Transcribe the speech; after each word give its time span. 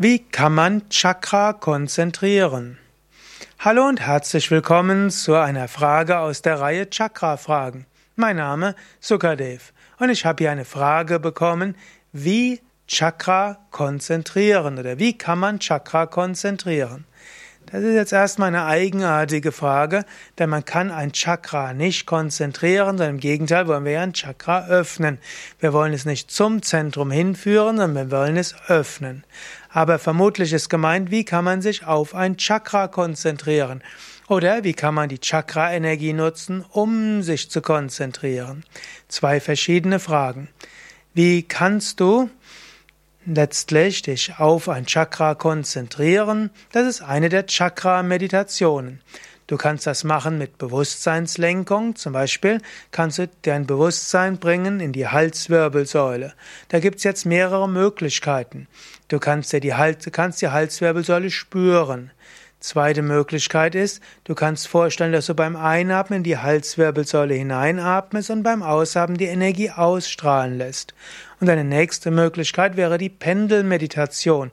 Wie 0.00 0.20
kann 0.20 0.54
man 0.54 0.88
Chakra 0.90 1.52
konzentrieren? 1.52 2.78
Hallo 3.58 3.88
und 3.88 4.00
herzlich 4.00 4.48
willkommen 4.48 5.10
zu 5.10 5.34
einer 5.34 5.66
Frage 5.66 6.20
aus 6.20 6.40
der 6.40 6.60
Reihe 6.60 6.88
Chakra-Fragen. 6.88 7.84
Mein 8.14 8.36
Name 8.36 8.76
Sukadev 9.00 9.72
und 9.98 10.10
ich 10.10 10.24
habe 10.24 10.44
hier 10.44 10.52
eine 10.52 10.64
Frage 10.64 11.18
bekommen, 11.18 11.74
wie 12.12 12.60
Chakra 12.86 13.58
konzentrieren 13.72 14.78
oder 14.78 15.00
wie 15.00 15.18
kann 15.18 15.40
man 15.40 15.58
Chakra 15.58 16.06
konzentrieren? 16.06 17.04
Das 17.70 17.82
ist 17.82 17.94
jetzt 17.94 18.12
erstmal 18.12 18.48
eine 18.48 18.64
eigenartige 18.64 19.52
Frage, 19.52 20.06
denn 20.38 20.48
man 20.48 20.64
kann 20.64 20.90
ein 20.90 21.12
Chakra 21.12 21.74
nicht 21.74 22.06
konzentrieren, 22.06 22.96
sondern 22.96 23.16
im 23.16 23.20
Gegenteil 23.20 23.66
wollen 23.66 23.84
wir 23.84 23.92
ja 23.92 24.00
ein 24.00 24.14
Chakra 24.14 24.66
öffnen. 24.68 25.18
Wir 25.60 25.74
wollen 25.74 25.92
es 25.92 26.06
nicht 26.06 26.30
zum 26.30 26.62
Zentrum 26.62 27.10
hinführen, 27.10 27.76
sondern 27.76 28.10
wir 28.10 28.18
wollen 28.18 28.38
es 28.38 28.54
öffnen. 28.68 29.22
Aber 29.68 29.98
vermutlich 29.98 30.54
ist 30.54 30.70
gemeint, 30.70 31.10
wie 31.10 31.26
kann 31.26 31.44
man 31.44 31.60
sich 31.60 31.84
auf 31.84 32.14
ein 32.14 32.38
Chakra 32.38 32.88
konzentrieren? 32.88 33.82
Oder 34.28 34.64
wie 34.64 34.72
kann 34.72 34.94
man 34.94 35.10
die 35.10 35.20
Chakra-Energie 35.20 36.14
nutzen, 36.14 36.64
um 36.70 37.22
sich 37.22 37.50
zu 37.50 37.60
konzentrieren? 37.60 38.64
Zwei 39.08 39.40
verschiedene 39.40 40.00
Fragen. 40.00 40.48
Wie 41.12 41.42
kannst 41.42 42.00
du 42.00 42.30
letztlich 43.26 44.02
dich 44.02 44.38
auf 44.38 44.68
ein 44.68 44.86
Chakra 44.86 45.34
konzentrieren. 45.34 46.50
Das 46.72 46.86
ist 46.86 47.02
eine 47.02 47.28
der 47.28 47.46
Chakra-Meditationen. 47.46 49.00
Du 49.48 49.56
kannst 49.56 49.86
das 49.86 50.04
machen 50.04 50.36
mit 50.36 50.58
Bewusstseinslenkung. 50.58 51.96
Zum 51.96 52.12
Beispiel 52.12 52.60
kannst 52.90 53.18
du 53.18 53.28
dein 53.42 53.66
Bewusstsein 53.66 54.38
bringen 54.38 54.78
in 54.78 54.92
die 54.92 55.08
Halswirbelsäule. 55.08 56.34
Da 56.68 56.80
gibt's 56.80 57.02
jetzt 57.02 57.24
mehrere 57.24 57.66
Möglichkeiten. 57.66 58.68
Du 59.08 59.18
kannst 59.18 59.54
dir 59.54 59.60
die, 59.60 59.72
Hals, 59.72 60.06
kannst 60.12 60.42
die 60.42 60.48
Halswirbelsäule 60.48 61.30
spüren. 61.30 62.10
Zweite 62.60 63.02
Möglichkeit 63.02 63.76
ist, 63.76 64.02
du 64.24 64.34
kannst 64.34 64.66
vorstellen, 64.66 65.12
dass 65.12 65.26
du 65.26 65.34
beim 65.34 65.54
Einatmen 65.54 66.18
in 66.18 66.22
die 66.24 66.38
Halswirbelsäule 66.38 67.34
hineinatmest 67.34 68.30
und 68.30 68.42
beim 68.42 68.64
Ausatmen 68.64 69.16
die 69.16 69.26
Energie 69.26 69.70
ausstrahlen 69.70 70.58
lässt. 70.58 70.92
Und 71.38 71.48
eine 71.48 71.62
nächste 71.62 72.10
Möglichkeit 72.10 72.76
wäre 72.76 72.98
die 72.98 73.10
Pendelmeditation. 73.10 74.50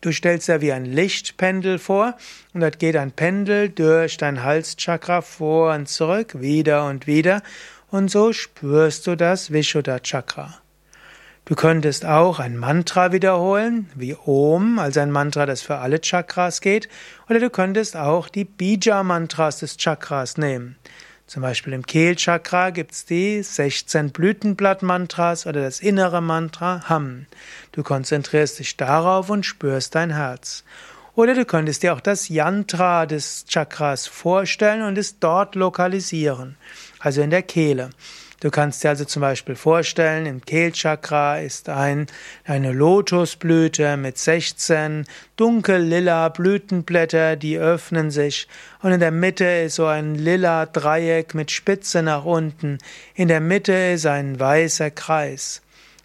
Du 0.00 0.12
stellst 0.12 0.46
dir 0.46 0.60
wie 0.60 0.70
ein 0.70 0.84
Lichtpendel 0.84 1.80
vor 1.80 2.16
und 2.54 2.60
dort 2.60 2.78
geht 2.78 2.94
ein 2.94 3.10
Pendel 3.10 3.68
durch 3.68 4.16
dein 4.16 4.44
Halschakra 4.44 5.22
vor 5.22 5.74
und 5.74 5.88
zurück, 5.88 6.40
wieder 6.40 6.86
und 6.86 7.08
wieder 7.08 7.42
und 7.90 8.12
so 8.12 8.32
spürst 8.32 9.08
du 9.08 9.16
das 9.16 9.52
Vishuddha 9.52 9.98
Chakra. 9.98 10.60
Du 11.48 11.54
könntest 11.54 12.04
auch 12.04 12.40
ein 12.40 12.58
Mantra 12.58 13.10
wiederholen, 13.10 13.88
wie 13.94 14.14
Om, 14.14 14.78
also 14.78 15.00
ein 15.00 15.10
Mantra, 15.10 15.46
das 15.46 15.62
für 15.62 15.76
alle 15.76 15.98
Chakras 16.02 16.60
geht, 16.60 16.90
oder 17.30 17.40
du 17.40 17.48
könntest 17.48 17.96
auch 17.96 18.28
die 18.28 18.44
Bija-Mantras 18.44 19.60
des 19.60 19.78
Chakras 19.78 20.36
nehmen. 20.36 20.76
Zum 21.26 21.40
Beispiel 21.40 21.72
im 21.72 21.86
Kehlchakra 21.86 22.68
gibt's 22.68 23.06
die 23.06 23.42
16 23.42 24.10
Blütenblatt-Mantras 24.10 25.46
oder 25.46 25.62
das 25.62 25.80
innere 25.80 26.20
Mantra 26.20 26.86
Ham. 26.90 27.24
Du 27.72 27.82
konzentrierst 27.82 28.58
dich 28.58 28.76
darauf 28.76 29.30
und 29.30 29.46
spürst 29.46 29.94
dein 29.94 30.10
Herz. 30.10 30.64
Oder 31.14 31.32
du 31.32 31.46
könntest 31.46 31.82
dir 31.82 31.94
auch 31.94 32.02
das 32.02 32.28
Yantra 32.28 33.06
des 33.06 33.46
Chakras 33.46 34.06
vorstellen 34.06 34.82
und 34.82 34.98
es 34.98 35.18
dort 35.18 35.54
lokalisieren, 35.54 36.58
also 36.98 37.22
in 37.22 37.30
der 37.30 37.42
Kehle. 37.42 37.88
Du 38.40 38.50
kannst 38.50 38.84
dir 38.84 38.90
also 38.90 39.04
zum 39.04 39.20
Beispiel 39.20 39.56
vorstellen, 39.56 40.24
im 40.24 40.40
Kehlchakra 40.44 41.40
ist 41.40 41.68
ein, 41.68 42.06
eine 42.44 42.72
Lotusblüte 42.72 43.96
mit 43.96 44.16
16 44.16 45.06
dunkel-lila 45.34 46.28
Blütenblätter, 46.28 47.34
die 47.34 47.58
öffnen 47.58 48.12
sich. 48.12 48.46
Und 48.80 48.92
in 48.92 49.00
der 49.00 49.10
Mitte 49.10 49.44
ist 49.44 49.74
so 49.74 49.86
ein 49.86 50.14
lila 50.14 50.66
Dreieck 50.66 51.34
mit 51.34 51.50
Spitze 51.50 52.00
nach 52.04 52.24
unten. 52.24 52.78
In 53.14 53.26
der 53.26 53.40
Mitte 53.40 53.72
ist 53.72 54.06
ein 54.06 54.38
weißer 54.38 54.92
Kreis. 54.92 55.60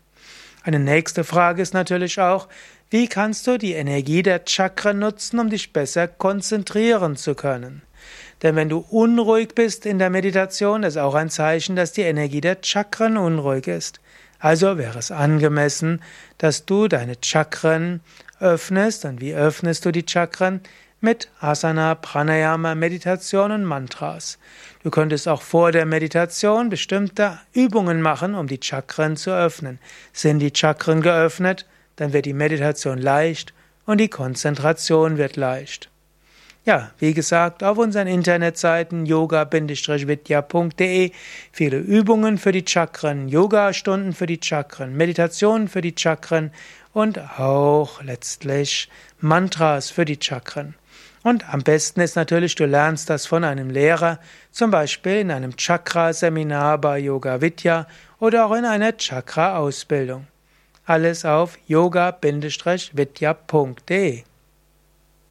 Eine 0.62 0.78
nächste 0.78 1.24
Frage 1.24 1.62
ist 1.62 1.74
natürlich 1.74 2.20
auch, 2.20 2.48
wie 2.90 3.06
kannst 3.06 3.46
du 3.46 3.56
die 3.56 3.74
Energie 3.74 4.22
der 4.22 4.42
Chakren 4.44 4.98
nutzen, 4.98 5.38
um 5.38 5.48
dich 5.48 5.72
besser 5.72 6.08
konzentrieren 6.08 7.16
zu 7.16 7.36
können? 7.36 7.82
Denn 8.42 8.56
wenn 8.56 8.68
du 8.68 8.78
unruhig 8.78 9.54
bist 9.54 9.86
in 9.86 10.00
der 10.00 10.10
Meditation, 10.10 10.82
ist 10.82 10.96
auch 10.96 11.14
ein 11.14 11.30
Zeichen, 11.30 11.76
dass 11.76 11.92
die 11.92 12.02
Energie 12.02 12.40
der 12.40 12.58
Chakren 12.62 13.16
unruhig 13.16 13.68
ist. 13.68 14.00
Also 14.40 14.76
wäre 14.76 14.98
es 14.98 15.12
angemessen, 15.12 16.02
dass 16.38 16.64
du 16.64 16.88
deine 16.88 17.14
Chakren 17.22 18.00
öffnest. 18.40 19.04
Und 19.04 19.20
wie 19.20 19.34
öffnest 19.34 19.84
du 19.84 19.92
die 19.92 20.06
Chakren? 20.08 20.60
Mit 21.02 21.28
Asana, 21.40 21.94
Pranayama, 21.94 22.74
Meditation 22.74 23.52
und 23.52 23.64
Mantras. 23.64 24.38
Du 24.82 24.90
könntest 24.90 25.28
auch 25.28 25.40
vor 25.40 25.72
der 25.72 25.86
Meditation 25.86 26.68
bestimmte 26.68 27.38
Übungen 27.54 28.02
machen, 28.02 28.34
um 28.34 28.46
die 28.46 28.60
Chakren 28.60 29.16
zu 29.16 29.30
öffnen. 29.30 29.78
Sind 30.12 30.40
die 30.40 30.52
Chakren 30.54 31.00
geöffnet? 31.00 31.66
Dann 32.00 32.12
wird 32.14 32.24
die 32.24 32.32
Meditation 32.32 32.98
leicht 32.98 33.52
und 33.84 33.98
die 33.98 34.08
Konzentration 34.08 35.18
wird 35.18 35.36
leicht. 35.36 35.90
Ja, 36.64 36.92
wie 36.98 37.12
gesagt, 37.12 37.62
auf 37.62 37.76
unseren 37.76 38.06
Internetseiten 38.06 39.04
yoga-vidya.de 39.04 41.10
viele 41.52 41.78
Übungen 41.78 42.38
für 42.38 42.52
die 42.52 42.64
Chakren, 42.66 43.28
Yoga-Stunden 43.28 44.14
für 44.14 44.26
die 44.26 44.40
Chakren, 44.42 44.96
Meditationen 44.96 45.68
für 45.68 45.82
die 45.82 45.94
Chakren 45.96 46.52
und 46.94 47.18
auch 47.38 48.02
letztlich 48.02 48.88
Mantras 49.20 49.90
für 49.90 50.06
die 50.06 50.18
Chakren. 50.22 50.74
Und 51.22 51.52
am 51.52 51.62
besten 51.62 52.00
ist 52.00 52.16
natürlich, 52.16 52.54
du 52.54 52.64
lernst 52.64 53.10
das 53.10 53.26
von 53.26 53.44
einem 53.44 53.68
Lehrer, 53.68 54.20
zum 54.52 54.70
Beispiel 54.70 55.16
in 55.16 55.30
einem 55.30 55.54
Chakra-Seminar 55.54 56.78
bei 56.78 56.98
Yoga 56.98 57.42
Vidya 57.42 57.86
oder 58.20 58.46
auch 58.46 58.54
in 58.54 58.64
einer 58.64 58.96
Chakra-Ausbildung. 58.96 60.26
Alles 60.90 61.24
auf 61.24 61.56
yoga-vidya.de 61.68 62.24